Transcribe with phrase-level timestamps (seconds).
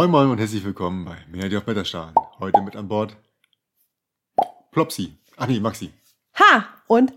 [0.00, 2.14] Moin Moin und herzlich willkommen bei Melody auf Wetterstahlen.
[2.38, 3.18] Heute mit an Bord
[4.70, 5.12] Plopsi.
[5.36, 5.92] Ach nee, Maxi.
[6.38, 6.82] Ha!
[6.86, 7.12] Und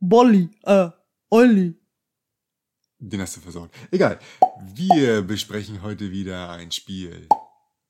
[0.00, 0.88] Bolli, äh,
[1.28, 1.78] Olli.
[2.98, 3.68] Den hast du versaut.
[3.90, 4.18] Egal.
[4.74, 7.28] Wir besprechen heute wieder ein Spiel.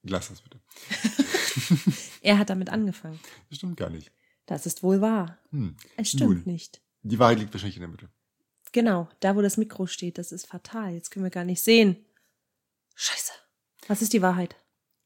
[0.02, 0.58] Lass das bitte.
[2.22, 3.20] Er hat damit angefangen.
[3.50, 4.10] Das stimmt gar nicht.
[4.46, 5.38] Das ist wohl wahr.
[5.52, 5.76] Hm.
[5.96, 6.52] Es stimmt Nun.
[6.52, 6.82] nicht.
[7.02, 8.08] Die Wahrheit liegt wahrscheinlich in der Mitte.
[8.72, 10.92] Genau, da wo das Mikro steht, das ist fatal.
[10.92, 12.04] Jetzt können wir gar nicht sehen.
[12.96, 13.41] Scheiße.
[13.88, 14.56] Was ist die Wahrheit?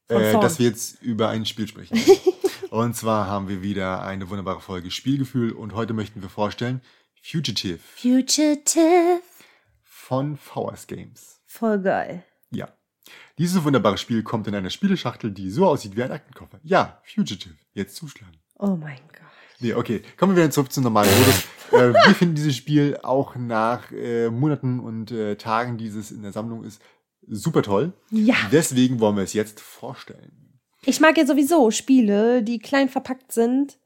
[0.09, 1.99] Äh, dass wir jetzt über ein Spiel sprechen.
[2.69, 6.81] und zwar haben wir wieder eine wunderbare Folge Spielgefühl und heute möchten wir vorstellen
[7.21, 9.21] Fugitive Fugitive.
[9.83, 11.41] von VS Games.
[11.45, 12.23] Voll geil.
[12.51, 12.69] Ja.
[13.37, 16.59] Dieses wunderbare Spiel kommt in einer Spieleschachtel, die so aussieht wie ein Aktenkoffer.
[16.63, 17.55] Ja, Fugitive.
[17.73, 18.37] Jetzt zuschlagen.
[18.59, 19.27] Oh mein Gott.
[19.59, 20.01] Nee, okay.
[20.17, 21.45] Kommen wir wieder zurück zum normalen Modus.
[21.71, 26.21] äh, wir finden dieses Spiel auch nach äh, Monaten und äh, Tagen, die es in
[26.21, 26.81] der Sammlung ist,
[27.27, 27.93] super toll.
[28.09, 28.35] Ja.
[28.51, 30.59] Deswegen wollen wir es jetzt vorstellen.
[30.85, 33.77] Ich mag ja sowieso Spiele, die klein verpackt sind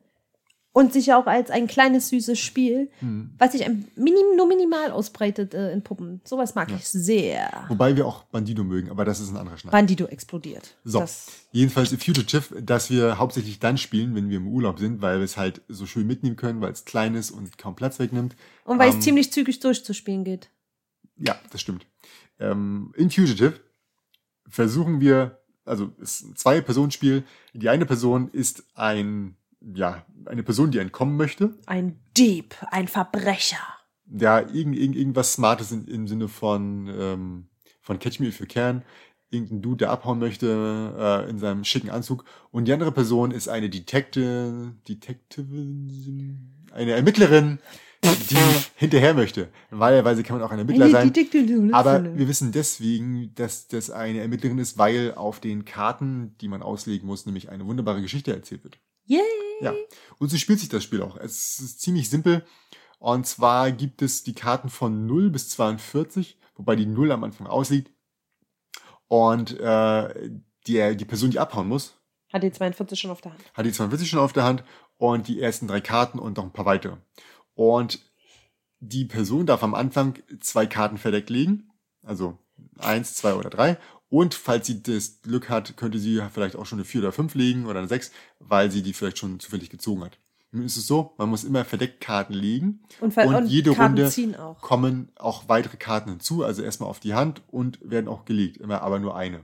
[0.73, 3.31] und sich auch als ein kleines, süßes Spiel, Hm.
[3.37, 6.21] was sich minim, nur minimal ausbreitet äh, in Puppen.
[6.23, 7.65] Sowas mag ich sehr.
[7.67, 9.71] Wobei wir auch Bandido mögen, aber das ist ein anderer Schnack.
[9.73, 10.75] Bandido explodiert.
[10.85, 15.17] So, Das, jedenfalls Fugitive, das wir hauptsächlich dann spielen, wenn wir im Urlaub sind, weil
[15.17, 18.35] wir es halt so schön mitnehmen können, weil es klein ist und kaum Platz wegnimmt.
[18.63, 20.49] und weil Ähm, es ziemlich zügig durchzuspielen geht.
[21.17, 21.85] Ja, das stimmt.
[22.41, 23.59] Ähm, in Fugitive
[24.47, 27.23] versuchen wir, also es ist ein Zwei-Personen-Spiel.
[27.53, 31.57] Die eine Person ist ein, ja, eine Person, die entkommen möchte.
[31.67, 33.61] Ein Dieb, ein Verbrecher.
[34.05, 37.47] Ja, irgend, irgend, irgendwas Smartes in, im Sinne von, ähm,
[37.81, 38.83] von Catch Me If You Can.
[39.31, 42.25] Irgendein Dude, der abhauen möchte äh, in seinem schicken Anzug.
[42.51, 45.45] Und die andere Person ist eine Detective, Detective,
[46.73, 47.59] eine Ermittlerin,
[48.03, 48.37] die
[48.75, 49.47] hinterher möchte.
[49.69, 51.13] Wahlweise kann man auch ein Ermittler sein.
[51.73, 56.61] Aber wir wissen deswegen, dass das eine Ermittlerin ist, weil auf den Karten, die man
[56.61, 58.79] auslegen muss, nämlich eine wunderbare Geschichte erzählt wird.
[59.05, 59.21] Yay!
[59.61, 59.73] Ja.
[60.19, 61.17] Und so spielt sich das Spiel auch.
[61.17, 62.43] Es ist ziemlich simpel.
[62.99, 67.47] Und zwar gibt es die Karten von 0 bis 42, wobei die 0 am Anfang
[67.47, 67.91] ausliegt.
[69.11, 70.29] Und äh,
[70.67, 71.97] die, die Person, die abhauen muss,
[72.31, 73.43] Hat die 42 schon auf der Hand.
[73.53, 74.63] hat die 42 schon auf der Hand
[74.95, 76.95] und die ersten drei Karten und noch ein paar weitere.
[77.53, 77.99] Und
[78.79, 81.73] die Person darf am Anfang zwei Karten verdeckt legen,
[82.03, 82.37] also
[82.79, 83.77] eins, zwei oder drei.
[84.07, 87.35] Und falls sie das Glück hat, könnte sie vielleicht auch schon eine vier oder fünf
[87.35, 90.19] legen oder eine sechs, weil sie die vielleicht schon zufällig gezogen hat.
[90.51, 93.95] Nun ist es so, man muss immer verdeckt Karten legen Und, und, und jede Karten
[93.95, 94.59] Runde ziehen auch.
[94.59, 98.81] kommen auch weitere Karten hinzu, also erstmal auf die Hand und werden auch gelegt, immer
[98.81, 99.41] aber nur eine.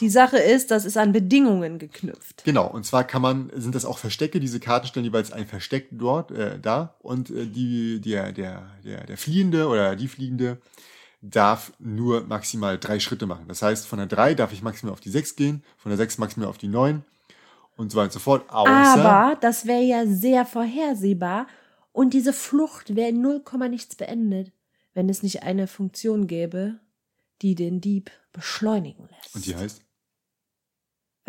[0.00, 2.42] Die Sache ist, das ist an Bedingungen geknüpft.
[2.44, 5.88] Genau, und zwar kann man, sind das auch Verstecke, diese Karten stellen jeweils ein Versteck
[5.92, 10.58] dort, äh, da, und äh, die, der, der, der, der Fliehende oder die Fliehende
[11.22, 13.44] darf nur maximal drei Schritte machen.
[13.46, 16.16] Das heißt, von der drei darf ich maximal auf die sechs gehen, von der sechs
[16.18, 17.04] maximal auf die neun
[17.80, 21.46] und so weiter und so fort, außer, Aber das wäre ja sehr vorhersehbar
[21.92, 24.52] und diese Flucht wäre in 0, nichts beendet,
[24.94, 26.78] wenn es nicht eine Funktion gäbe,
[27.42, 29.34] die den Dieb beschleunigen lässt.
[29.34, 29.82] und die heißt,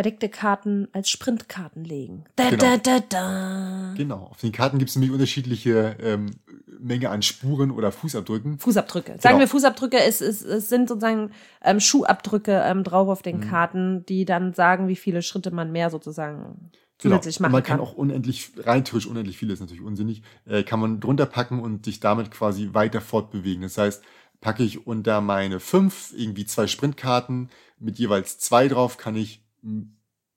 [0.02, 2.24] Verdeckte Karten als Sprintkarten legen.
[2.36, 2.64] Da, Genau.
[2.64, 3.94] da, da, da.
[3.96, 6.32] genau, auf den Karten gibt es nämlich unterschiedliche ähm,
[6.80, 8.58] Menge an Spuren oder Fußabdrücken.
[8.58, 9.12] Fußabdrücke.
[9.20, 9.40] Sagen Genau.
[9.42, 11.30] wir Fußabdrücke, es, es, es sind sozusagen
[11.64, 13.42] ähm, Schuhabdrücke ähm, drauf auf den Mhm.
[13.42, 17.18] Karten, die dann sagen, wie viele Schritte man mehr sozusagen Genau.
[17.18, 17.86] zusätzlich Und machen man kann kann.
[17.88, 21.86] auch unendlich, rein theoretisch unendlich viel ist natürlich unsinnig, äh, kann man drunter packen und
[21.86, 23.62] sich damit quasi weiter fortbewegen.
[23.62, 24.04] Das heißt,
[24.40, 29.86] packe ich unter meine fünf irgendwie zwei Sprintkarten mit jeweils zwei drauf, kann ich mh,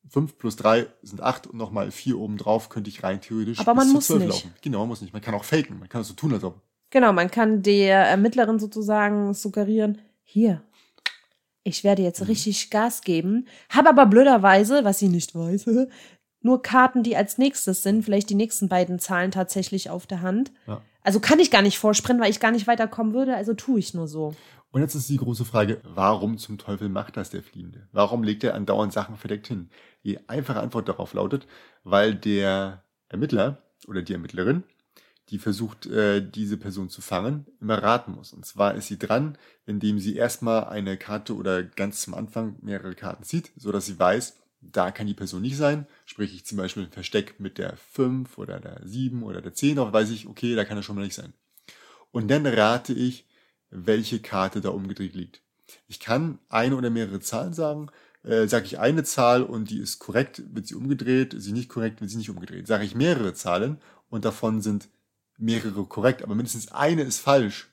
[0.09, 3.75] fünf plus drei sind acht und nochmal vier oben drauf, könnte ich rein theoretisch Aber
[3.75, 4.27] man muss nicht.
[4.29, 4.55] laufen.
[4.62, 5.12] Genau, man muss nicht.
[5.12, 6.61] Man kann auch faken, man kann es so tun, als ob.
[6.91, 10.63] Genau, man kann der Ermittlerin sozusagen suggerieren, hier,
[11.65, 12.27] ich werde jetzt Mhm.
[12.27, 15.66] richtig Gas geben, habe aber blöderweise, was sie nicht weiß,
[16.41, 20.53] nur Karten, die als nächstes sind, vielleicht die nächsten beiden Zahlen tatsächlich auf der Hand.
[20.66, 20.83] Ja.
[21.03, 23.95] Also kann ich gar nicht vorspringen, weil ich gar nicht weiterkommen würde, also tue ich
[23.95, 24.34] nur so.
[24.74, 27.86] Und jetzt ist die große Frage, warum zum Teufel macht das der Fliehende?
[27.92, 29.71] Warum legt er andauernd Sachen verdeckt hin?
[30.03, 31.47] Die einfache Antwort darauf lautet,
[31.84, 34.65] weil der Ermittler oder die Ermittlerin,
[35.28, 38.32] die versucht, äh, diese Person zu fangen, immer raten muss.
[38.32, 42.97] Und zwar ist sie dran, indem sie erstmal eine Karte oder ganz zum Anfang mehrere
[42.97, 45.86] Karten zieht, so dass sie weiß, da kann die Person nicht sein.
[46.04, 49.78] Sprich, ich zum Beispiel ein Versteck mit der 5 oder der 7 oder der 10,
[49.78, 51.32] auch weiß ich, okay, da kann er schon mal nicht sein.
[52.10, 53.24] Und dann rate ich,
[53.74, 55.42] welche Karte da umgedreht liegt.
[55.88, 57.91] Ich kann eine oder mehrere Zahlen sagen.
[58.22, 62.00] Äh, sage ich eine Zahl und die ist korrekt, wird sie umgedreht, sie nicht korrekt,
[62.00, 62.66] wird sie nicht umgedreht.
[62.66, 63.78] Sage ich mehrere Zahlen
[64.09, 64.88] und davon sind
[65.36, 67.68] mehrere korrekt, aber mindestens eine ist falsch,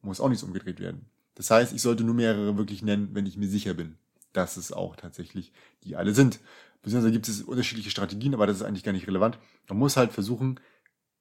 [0.00, 1.06] muss auch nichts umgedreht werden.
[1.34, 3.96] Das heißt, ich sollte nur mehrere wirklich nennen, wenn ich mir sicher bin.
[4.32, 5.52] dass es auch tatsächlich
[5.84, 6.40] die alle sind.
[6.82, 9.38] Beziehungsweise gibt es unterschiedliche Strategien, aber das ist eigentlich gar nicht relevant.
[9.68, 10.58] Man muss halt versuchen,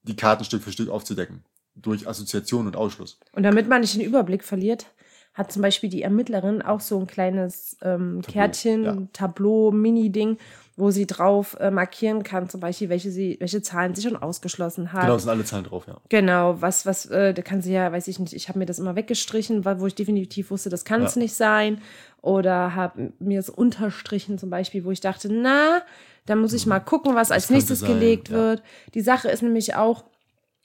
[0.04, 1.44] die Karten Stück für Stück aufzudecken.
[1.76, 3.20] Durch Assoziation und Ausschluss.
[3.34, 4.86] Und damit man nicht den Überblick verliert,
[5.34, 8.98] hat zum Beispiel die Ermittlerin auch so ein kleines ähm, Tableau, Kärtchen, ja.
[9.14, 10.38] Tableau, Mini-Ding,
[10.76, 14.92] wo sie drauf äh, markieren kann, zum Beispiel, welche sie, welche Zahlen sie schon ausgeschlossen
[14.92, 15.04] hat.
[15.04, 15.98] Genau, sind alle Zahlen drauf, ja.
[16.10, 18.80] Genau, was, was, äh, da kann sie ja, weiß ich nicht, ich habe mir das
[18.80, 21.22] immer weggestrichen, weil, wo ich definitiv wusste, das kann es Ja.
[21.22, 21.82] nicht sein.
[22.22, 25.82] Oder habe mir es unterstrichen, zum Beispiel, wo ich dachte, na,
[26.26, 27.56] da muss ich mal gucken, was als Mhm.
[27.56, 28.36] nächstes sein, gelegt ja.
[28.36, 28.64] wird.
[28.94, 30.04] Die Sache ist nämlich auch,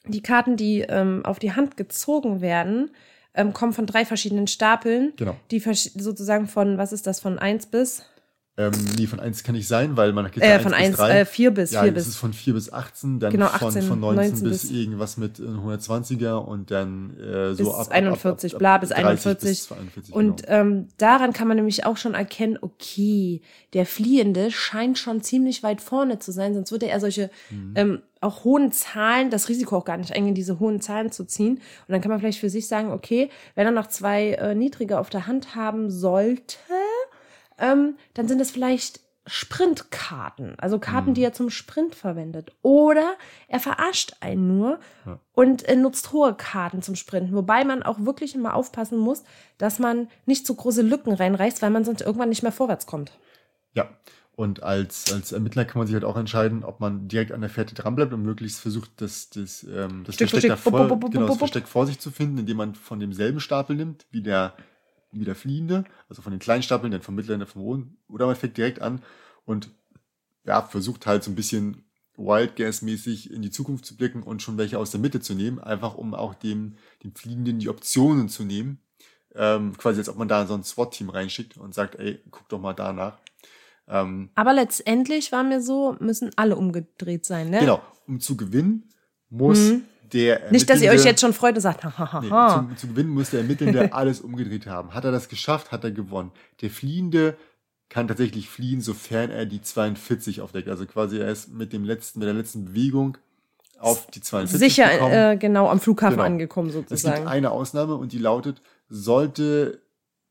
[0.07, 2.91] die Karten, die ähm, auf die Hand gezogen werden,
[3.35, 5.13] ähm, kommen von drei verschiedenen Stapeln.
[5.17, 5.37] Genau.
[5.51, 8.05] Die sozusagen von, was ist das, von 1 bis?
[8.59, 10.91] Ähm, nee, von 1 kann nicht sein, weil man geht Äh, ja von 1 1,
[10.93, 11.21] bis 3.
[11.21, 12.15] äh, 4 bis, ja, 4 das bis.
[12.15, 15.17] ist von 4 bis 18, dann Genau, von, 18, von 19, 19 bis, bis- irgendwas
[15.19, 18.89] mit äh, 120er und dann äh, so Bis ab, ab, 41, ab, ab, bla, bis
[18.89, 19.49] 30 41.
[19.51, 20.59] Bis 42, Und genau.
[20.59, 23.43] ähm, daran kann man nämlich auch schon erkennen, okay,
[23.75, 27.73] der Fliehende scheint schon ziemlich weit vorne zu sein, sonst würde er solche Mhm.
[27.75, 31.57] ähm, auch hohen Zahlen, das Risiko auch gar nicht eingehen, diese hohen Zahlen zu ziehen.
[31.57, 31.63] Und
[31.93, 35.11] dann kann man vielleicht für sich sagen, okay, wenn er noch zwei äh, niedrige auf
[35.11, 36.57] der Hand haben sollte,
[37.59, 41.15] ähm, dann sind es vielleicht Sprintkarten, also Karten, Mhm.
[41.15, 42.53] die er zum Sprint verwendet.
[42.63, 43.15] Oder
[43.49, 45.19] er verarscht einen nur Ja.
[45.33, 47.35] und äh, nutzt hohe Karten zum Sprinten.
[47.35, 49.25] Wobei man auch wirklich immer aufpassen muss,
[49.59, 53.13] dass man nicht so große Lücken reinreißt, weil man sonst irgendwann nicht mehr vorwärts kommt.
[53.75, 53.89] Ja,
[54.37, 57.51] und als, als Ermittler kann man sich halt auch entscheiden, ob man direkt an der
[57.51, 60.51] Fährte dranbleibt und möglichst versucht, das, das, ähm, das, Stück Versteck, Stück.
[60.51, 61.39] davor, Bup, bup, bup, genau, das.
[61.39, 64.55] Versteck vor sich zu finden, indem man von demselben Stapel nimmt, wie der,
[65.21, 68.27] wie der Fliehende, also von den kleinen Stapeln, den vom mittleren, der vom hohen, oder
[68.27, 69.03] man fängt direkt an
[69.45, 69.71] und
[70.45, 71.85] ja, versucht halt so ein bisschen
[72.17, 75.59] Wild Gas-mäßig in die Zukunft zu blicken und schon welche aus der Mitte zu nehmen,
[75.59, 78.81] einfach um auch dem, dem Fliehenden die Optionen zu nehmen.
[79.35, 82.59] Ähm, quasi als ob man da so ein SWAT-Team reinschickt und sagt, ey, guck doch
[82.59, 83.19] mal danach.
[83.87, 87.61] Ähm, Aber letztendlich war mir so, müssen alle umgedreht sein, ne?
[87.61, 88.89] Genau, um zu gewinnen
[89.29, 89.85] muss Mhm.
[90.13, 92.21] Der Nicht, dass ihr euch jetzt schon freut und sagt, hahaha.
[92.21, 94.95] Nee, zum, zu gewinnen muss der Ermittelnde alles umgedreht haben.
[94.95, 96.33] Hat er das geschafft, hat er gewonnen.
[96.61, 97.37] Der Fliehende
[97.89, 100.69] kann tatsächlich fliehen, sofern er die 42 aufdeckt.
[100.69, 103.17] Also quasi er ist mit dem letzten, mit der letzten Bewegung
[103.79, 105.13] auf die 42 Sicher, gekommen.
[105.13, 106.25] äh, genau, am Flughafen Genau.
[106.27, 107.27] angekommen es gibt sozusagen.
[107.29, 109.83] eine Ausnahme und die lautet, sollte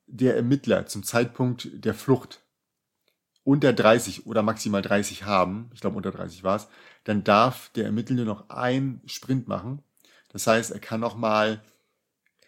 [0.07, 2.41] der Ermittler zum Zeitpunkt der Flucht
[3.45, 6.67] unter 30 oder maximal 30 haben, ich glaube unter 30 war es,
[7.05, 9.79] dann darf der Ermittelnde noch einen Sprint machen.
[10.33, 11.61] Das heißt, er kann noch mal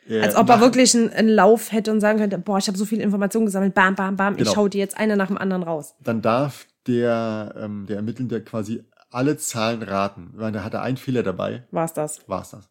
[0.09, 2.67] äh, Als ob er nach- wirklich einen, einen Lauf hätte und sagen könnte, boah, ich
[2.67, 4.53] habe so viel Informationen gesammelt, bam, bam, bam, ich Genau.
[4.53, 5.95] schau dir jetzt eine nach dem anderen raus.
[6.03, 10.31] dann darf der, ähm, der Ermittelnde quasi alle Zahlen raten.
[10.33, 12.19] Weil da hat er einen Fehler dabei, War's das.
[12.27, 12.69] war's das.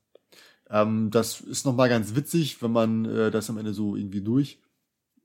[0.68, 4.58] Ähm, das ist nochmal ganz witzig, wenn man äh, das am Ende so irgendwie durch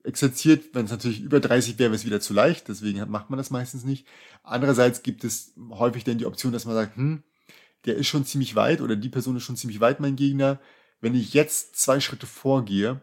[0.04, 0.74] exerziert.
[0.74, 3.50] Wenn es natürlich über 30 wäre, wäre es wieder zu leicht, deswegen macht man das
[3.50, 4.08] meistens nicht.
[4.44, 7.24] Andererseits gibt es häufig dann die Option, dass man sagt, hm,
[7.86, 10.60] der ist schon ziemlich weit oder die Person ist schon ziemlich weit, mein Gegner.
[11.00, 13.02] Wenn ich jetzt zwei Schritte vorgehe,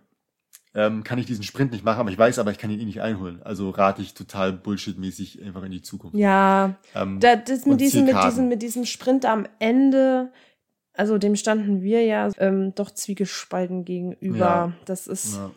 [0.75, 2.85] ähm, kann ich diesen Sprint nicht machen, aber ich weiß aber, ich kann ihn eh
[2.85, 3.43] nicht einholen.
[3.43, 6.17] Also rate ich total bullshitmäßig einfach in die Zukunft.
[6.17, 10.31] Ja, Ähm, da, das mit diesem, mit diesem, mit diesem Sprint am Ende,
[10.93, 14.39] also dem standen wir ja ähm, doch zwiegespalten gegenüber.
[14.39, 14.73] Ja.
[14.85, 15.51] Das ist ja.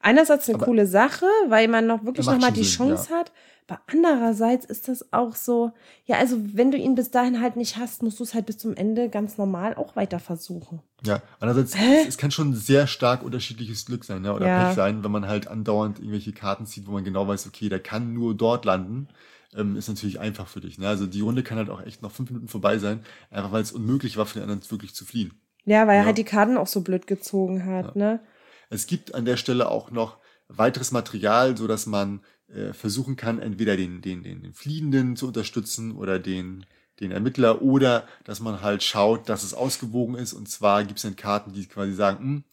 [0.00, 3.32] Einerseits eine Aber- coole Sache, weil man noch wirklich Ja, nochmal die Sinn, Chance hat.
[3.70, 5.72] Aber andererseits ist das auch so,
[6.06, 8.56] ja, also wenn du ihn bis dahin halt nicht hast, musst du es halt bis
[8.56, 10.80] zum Ende ganz normal auch weiter versuchen.
[11.04, 12.04] Ja, andererseits, Hä?
[12.08, 14.32] es, kann schon sehr stark unterschiedliches Glück sein, ne?
[14.32, 14.66] oder Ja.
[14.68, 17.80] Pech sein, wenn man halt andauernd irgendwelche Karten zieht, wo man genau weiß, okay, der
[17.80, 19.08] kann nur dort landen,
[19.54, 20.78] ähm, ist natürlich einfach für dich.
[20.78, 20.88] Ne?
[20.88, 23.00] Also die Runde kann halt auch echt noch fünf Minuten vorbei sein,
[23.30, 25.34] einfach weil es unmöglich war, für den anderen wirklich zu fliehen.
[25.66, 26.06] Ja, weil er Ja.
[26.06, 28.20] halt die Karten auch so blöd gezogen hat, ne?
[28.70, 33.38] Es gibt an der Stelle auch noch weiteres Material, so dass man äh, versuchen kann,
[33.38, 36.64] entweder den, den, den, den Fliehenden zu unterstützen oder den,
[37.00, 40.32] den Ermittler oder dass man halt schaut, dass es ausgewogen ist.
[40.32, 42.44] Und zwar gibt es dann Karten, die quasi sagen, hm,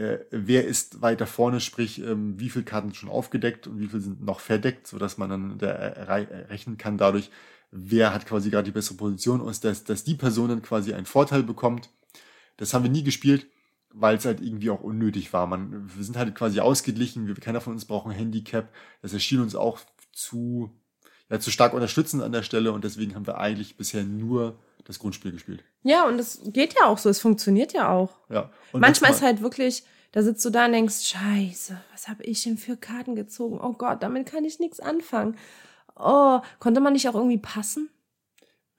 [0.00, 3.86] äh, wer ist weiter vorne, sprich, ähm, wie viele Karten sind schon aufgedeckt und wie
[3.86, 7.30] viele sind noch verdeckt, so dass man dann da errei- errechnen kann dadurch,
[7.70, 11.06] wer hat quasi gerade die bessere Position und dass, dass die Person dann quasi einen
[11.06, 11.90] Vorteil bekommt.
[12.56, 13.46] Das haben wir nie gespielt,
[13.94, 15.46] weil es halt irgendwie auch unnötig war.
[15.46, 18.68] Man, wir sind halt quasi ausgeglichen, wir, keiner von uns braucht ein Handicap.
[19.02, 19.80] Das erschien uns auch
[20.12, 20.70] zu,
[21.30, 24.98] ja, zu stark unterstützend an der Stelle und deswegen haben wir eigentlich bisher nur das
[24.98, 25.64] Grundspiel gespielt.
[25.82, 28.18] Ja, und es geht ja auch so, es funktioniert ja auch.
[28.28, 28.50] Ja.
[28.72, 32.42] Und Manchmal ist halt wirklich, da sitzt du da und denkst, scheiße, was habe ich
[32.42, 33.60] denn für Karten gezogen?
[33.62, 35.36] Oh Gott, damit kann ich nichts anfangen.
[35.96, 37.88] Oh, konnte man nicht auch irgendwie passen?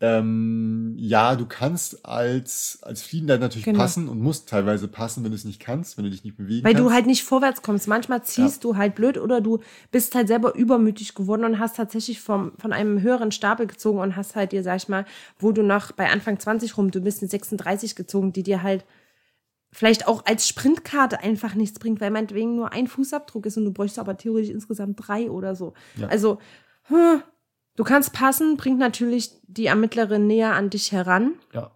[0.01, 3.79] Ähm, ja, du kannst als, als Fliehender natürlich Genau.
[3.79, 6.65] passen und musst teilweise passen, wenn du es nicht kannst, wenn du dich nicht bewegen
[6.65, 6.89] Weil kannst.
[6.89, 7.87] du halt nicht vorwärts kommst.
[7.87, 9.59] Manchmal ziehst du halt blöd oder du
[9.91, 14.17] bist halt selber übermütig geworden und hast tatsächlich vom, von einem höheren Stapel gezogen und
[14.17, 15.05] hast halt dir, sag ich mal,
[15.39, 18.83] wo du noch bei Anfang 20 rum, du bist in 36 gezogen, die dir halt
[19.71, 23.71] vielleicht auch als Sprintkarte einfach nichts bringt, weil meinetwegen nur ein Fußabdruck ist und du
[23.71, 25.73] bräuchst aber theoretisch insgesamt drei oder so.
[25.95, 26.07] Ja.
[26.07, 26.39] Also,
[26.83, 27.21] hm,
[27.75, 31.33] du kannst passen, bringt natürlich die Ermittlerin näher an dich heran.
[31.53, 31.71] ja.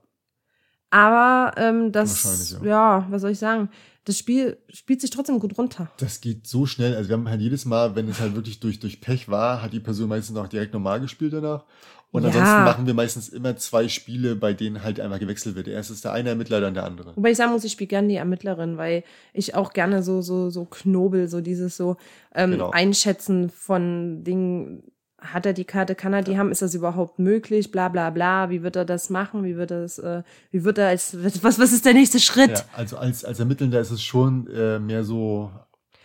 [0.91, 3.05] Aber ähm, das, Wahrscheinlich, ja.
[3.11, 3.69] was soll ich sagen?
[4.05, 5.91] Das Spiel spielt sich trotzdem gut runter.
[5.97, 6.95] Das geht so schnell.
[6.95, 9.71] Also wir haben halt jedes Mal, wenn es halt wirklich durch, durch Pech war, hat
[9.71, 11.65] die Person meistens auch direkt normal gespielt danach.
[12.11, 12.29] Und Ja.
[12.29, 15.67] ansonsten machen wir meistens immer zwei Spiele, bei denen halt einfach gewechselt wird.
[15.67, 17.15] Erst ist der eine Ermittler, dann der andere.
[17.15, 20.49] Wobei ich sagen muss, ich spiele gerne die Ermittlerin, weil ich auch gerne so, so,
[20.49, 21.97] so Knobel, so dieses so
[22.33, 22.71] ähm, Genau.
[22.71, 24.91] Einschätzen von Dingen.
[25.21, 28.49] Hat er die Karte, kann er die haben, ist das überhaupt möglich, bla bla bla,
[28.49, 31.59] wie wird er das machen, wie wird er das, äh, wie wird er als, was,
[31.59, 32.51] was ist der nächste Schritt?
[32.51, 35.51] Ja, also als, als Ermittelnder ist es schon äh, mehr so,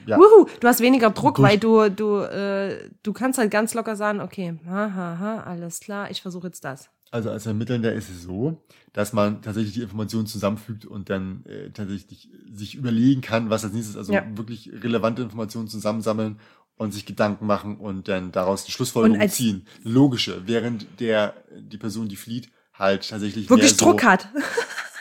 [0.06, 3.72] ja, Wuhu, du hast weniger Druck, Durch- weil du, du, äh, du kannst halt ganz
[3.74, 6.90] locker sagen, okay, ha, ha, ha, alles klar, ich versuche jetzt das.
[7.10, 8.60] also als Ermittelnder ist es so,
[8.92, 13.72] dass man tatsächlich die Informationen zusammenfügt und dann äh, tatsächlich sich überlegen kann, was als
[13.72, 14.24] nächstes, also Ja.
[14.36, 16.38] wirklich relevante Informationen zusammensammeln
[16.76, 19.66] und sich Gedanken machen und dann daraus die Schlussfolgerung ziehen.
[19.82, 24.28] Logische, während der, die Person, die flieht, halt tatsächlich Wirklich mehr so, Druck hat.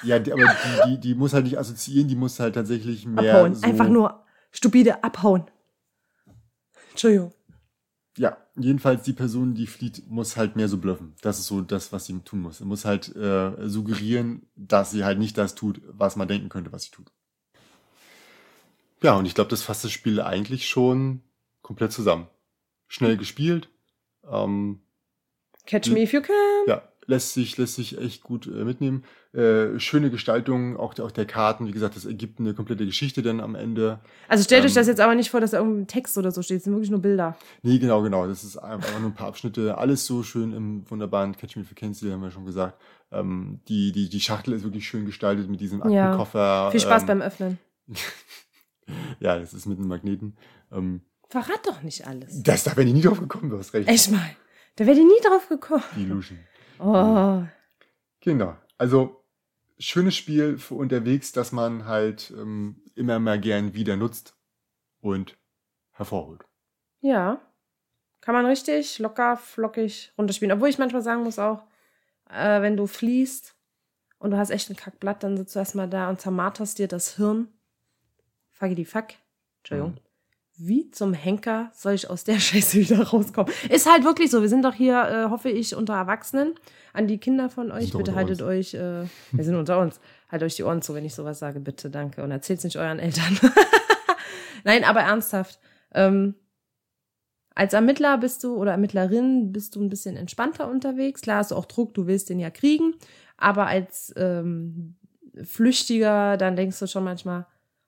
[0.05, 3.35] Ja, die, aber die, die, die muss halt nicht assoziieren, die muss halt tatsächlich mehr
[3.35, 3.55] abhauen.
[3.55, 5.45] so, Einfach nur stupide abhauen.
[6.89, 7.33] Entschuldigung.
[8.17, 11.15] Ja, jedenfalls die Person, die flieht, muss halt mehr so bluffen.
[11.21, 12.57] Das ist so das, was sie tun muss.
[12.57, 16.73] Sie muss halt äh, suggerieren, dass sie halt nicht das tut, was man denken könnte,
[16.73, 17.09] was sie tut.
[19.01, 21.21] Ja, und ich glaube, das fasst das Spiel eigentlich schon
[21.63, 22.27] komplett zusammen.
[22.87, 23.69] Schnell gespielt,
[24.29, 24.81] ähm,
[25.65, 26.35] Catch me if you can.
[26.67, 29.03] ja, lässt sich, lässt sich echt gut äh, mitnehmen.
[29.33, 31.65] Äh, schöne Gestaltung, auch, der- auch der Karten.
[31.65, 33.99] Wie gesagt, das ergibt eine komplette Geschichte dann am Ende.
[34.27, 36.41] Also stellt euch Ähm, das jetzt aber nicht vor, dass da irgendein Text oder so
[36.43, 36.57] steht.
[36.57, 37.35] Es sind wirklich nur Bilder.
[37.63, 38.27] Nee, genau, genau.
[38.27, 39.75] Das ist einfach nur ein paar Abschnitte.
[39.77, 42.79] Alles so schön im wunderbaren Catch Me If You Can Stil, haben wir schon gesagt.
[43.11, 46.03] Ähm, die, die, die Schachtel ist wirklich schön gestaltet mit diesem Ja.
[46.11, 46.69] Aktenkoffer.
[46.71, 47.57] Viel Spaß ähm, beim Öffnen.
[49.19, 50.35] Ja, das ist mit einem Magneten.
[50.71, 51.01] Ähm,
[51.33, 52.43] Verrat doch nicht alles.
[52.43, 53.89] das, da wäre ich nie drauf gekommen, du hast recht.
[53.89, 54.35] Echt mal.
[54.75, 55.83] Da wäre ich nie drauf gekommen.
[55.95, 56.39] Die Luschen.
[56.77, 57.41] Oh.
[58.19, 58.55] Genau.
[58.77, 59.25] Also,
[59.79, 64.35] schönes Spiel für unterwegs, das man halt ähm, immer mal gern wieder nutzt
[65.01, 65.35] und
[65.93, 66.43] hervorholt.
[67.01, 67.41] Ja.
[68.21, 70.55] Kann man richtig locker, flockig runterspielen.
[70.55, 71.63] Obwohl ich manchmal sagen muss auch,
[72.29, 73.55] äh, wenn du fließt
[74.19, 77.15] und du hast echt ein Kackblatt, dann sitzt du erstmal da und zermarterst dir das
[77.15, 77.47] Hirn.
[78.51, 79.07] Fuck die fuck.
[79.61, 79.93] Entschuldigung.
[79.93, 80.12] Mhm.
[80.57, 83.51] Wie zum Henker soll ich aus der Scheiße wieder rauskommen?
[83.69, 84.41] Ist halt wirklich so.
[84.41, 86.53] Wir sind doch hier, äh, hoffe ich, unter Erwachsenen.
[86.93, 88.49] An die Kinder von euch, bitte haltet uns.
[88.49, 89.99] euch, äh, wir sind unter uns.
[90.29, 92.23] Haltet euch die Ohren zu, wenn ich sowas sage, bitte, danke.
[92.23, 93.39] Und erzählt's nicht euren Eltern.
[94.63, 95.59] Nein, aber ernsthaft.
[95.93, 96.35] Ähm,
[97.55, 101.21] als Ermittler bist du oder Ermittlerin bist du ein bisschen entspannter unterwegs.
[101.21, 102.95] Klar hast du auch Druck, du willst den ja kriegen.
[103.37, 104.95] Aber als ähm,
[105.43, 107.45] Flüchtiger, dann denkst du schon manchmal,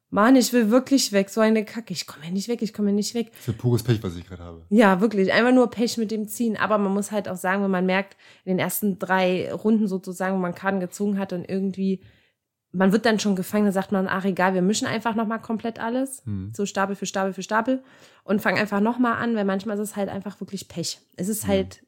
[0.09, 1.29] Mann, ich will wirklich weg.
[1.29, 1.91] So eine Kacke.
[1.91, 3.31] Ich komme hier nicht weg, ich komme hier nicht weg.
[3.45, 4.65] Ja pures Pech, was ich gerade habe.
[4.69, 5.33] Ja, wirklich.
[5.33, 6.57] Einfach nur Pech mit dem Ziehen.
[6.57, 10.35] Aber man muss halt auch sagen, wenn man merkt, in den ersten drei Runden sozusagen,
[10.35, 12.01] wo man Karten gezogen hat und irgendwie,
[12.71, 15.79] man wird dann schon gefangen, dann sagt man, ach egal, wir mischen einfach nochmal komplett
[15.79, 16.23] alles.
[16.25, 16.51] Hm.
[16.55, 17.83] So Stapel für Stapel für Stapel.
[18.23, 20.99] Und fangen einfach nochmal an, weil manchmal ist es halt einfach wirklich Pech.
[21.17, 21.83] Es ist halt,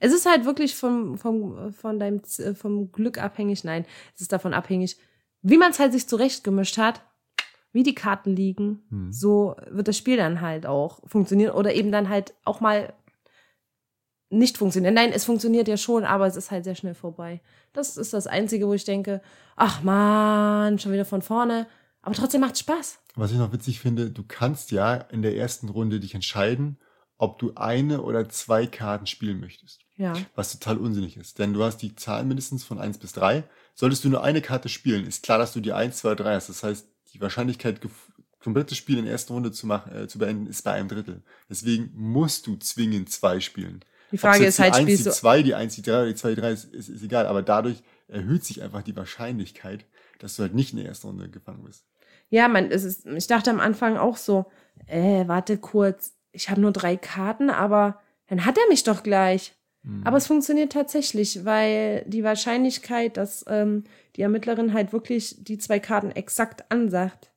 [0.00, 2.22] es ist halt wirklich vom, vom, von deinem,
[2.54, 3.62] vom Glück abhängig.
[3.62, 4.98] Nein, es ist davon abhängig,
[5.42, 7.02] wie man es halt sich zurechtgemischt hat,
[7.72, 8.82] wie die Karten liegen.
[8.90, 9.12] Hm.
[9.12, 12.92] So wird das Spiel dann halt auch funktionieren oder eben dann halt auch mal
[14.32, 14.94] nicht funktionieren.
[14.94, 17.40] Nein, es funktioniert ja schon, aber es ist halt sehr schnell vorbei.
[17.72, 19.20] Das ist das Einzige, wo ich denke,
[19.56, 21.66] ach man, schon wieder von vorne.
[22.00, 22.98] Aber trotzdem macht Spaß.
[23.14, 26.78] Was ich noch witzig finde, du kannst ja in der ersten Runde dich entscheiden,
[27.18, 29.80] ob du eine oder zwei Karten spielen möchtest.
[29.96, 30.14] Ja.
[30.34, 31.38] Was total unsinnig ist.
[31.38, 33.44] Denn du hast die Zahl mindestens von 1 bis 3.
[33.74, 36.48] Solltest du nur eine Karte spielen, ist klar, dass du die 1, 2, 3 hast.
[36.48, 37.80] Das heißt, die Wahrscheinlichkeit,
[38.42, 41.22] komplettes Spiel in der ersten Runde zu, machen, äh, zu beenden, ist bei einem Drittel.
[41.48, 43.84] Deswegen musst du zwingend zwei spielen.
[44.10, 45.14] Die Frage ist halt, die 1, spielst die du.
[45.14, 47.26] 2, die 1, die 3 oder die 2, die 3 ist, ist, ist egal.
[47.26, 49.86] Aber dadurch erhöht sich einfach die Wahrscheinlichkeit,
[50.18, 51.84] dass du halt nicht in der ersten Runde gefangen bist.
[52.28, 54.46] Ja, man, es ist, ich dachte am Anfang auch so,
[54.86, 59.54] äh, warte kurz, ich habe nur drei Karten, aber dann hat er mich doch gleich.
[59.82, 60.06] Mhm.
[60.06, 63.84] Aber es funktioniert tatsächlich, weil die Wahrscheinlichkeit, dass ähm,
[64.16, 67.32] die Ermittlerin halt wirklich die zwei Karten exakt ansagt,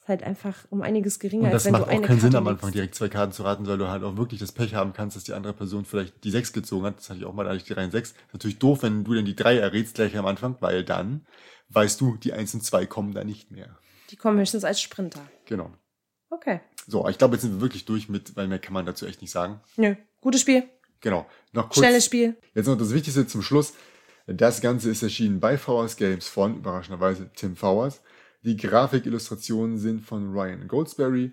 [0.00, 2.20] Ist halt einfach um einiges geringer, Und als das wenn macht du auch eine keinen
[2.20, 4.52] Sinn Karte am Anfang direkt zwei Karten zu raten, weil du halt auch wirklich das
[4.52, 6.98] Pech haben kannst, dass die andere Person vielleicht die sechs gezogen hat.
[6.98, 8.10] Das hatte ich auch mal, da hatte ich die sechs.
[8.10, 11.26] Ist natürlich doof, wenn du dann die drei errätst gleich am Anfang, weil dann
[11.70, 13.78] weißt du, die eins und zwei kommen da nicht mehr.
[14.10, 15.20] Die kommen höchstens als Sprinter.
[15.46, 15.70] Genau.
[16.30, 16.60] Okay.
[16.86, 19.20] So, ich glaube, jetzt sind wir wirklich durch mit, weil mehr kann man dazu echt
[19.20, 19.60] nicht sagen.
[19.76, 19.94] Nö.
[20.20, 20.64] Gutes Spiel.
[21.02, 21.26] Genau.
[21.52, 21.78] Noch kurz.
[21.78, 22.36] Schnelles Spiel.
[22.54, 23.74] Jetzt noch das Wichtigste zum Schluss.
[24.26, 28.00] Das Ganze ist erschienen bei Fowers Games von, überraschenderweise, Tim Fowers.
[28.42, 31.32] Die Grafikillustrationen sind von Ryan Goldsberry.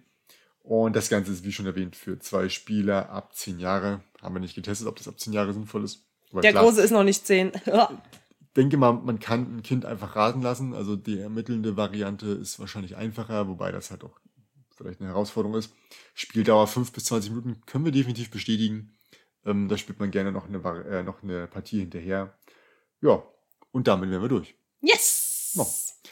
[0.63, 4.01] Und das Ganze ist, wie schon erwähnt, für zwei Spieler ab zehn Jahre.
[4.21, 6.03] Haben wir nicht getestet, ob das ab zehn Jahre sinnvoll ist.
[6.31, 7.51] Aber Der klar, Große ist noch nicht zehn.
[8.55, 10.73] denke mal, man kann ein Kind einfach raten lassen.
[10.73, 14.19] Also die ermittelnde Variante ist wahrscheinlich einfacher, wobei das halt auch
[14.75, 15.73] vielleicht eine Herausforderung ist.
[16.13, 18.93] Spieldauer 5 bis 20 Minuten können wir definitiv bestätigen.
[19.46, 20.58] Ähm, da spielt man gerne noch eine,
[20.89, 22.38] äh, noch eine Partie hinterher.
[23.01, 23.24] Ja,
[23.72, 24.55] und damit wären wir durch.
[24.81, 25.53] yes!
[25.55, 25.65] No.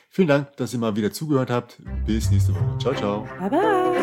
[0.09, 1.79] Vielen Dank, dass ihr mal wieder zugehört habt.
[2.05, 2.77] Bis nächste Woche.
[2.79, 3.27] Ciao, ciao.
[3.39, 3.97] Bye bye.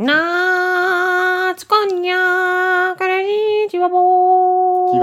[0.00, 4.94] Na, tskonia, karani, chiwabo.